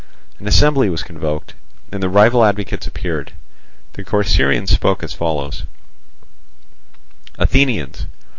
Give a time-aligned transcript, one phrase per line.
[0.39, 1.53] An assembly was convoked,
[1.91, 3.33] and the rival advocates appeared:
[3.93, 5.65] the Corcyraeans spoke as follows:
[7.37, 8.07] "Athenians!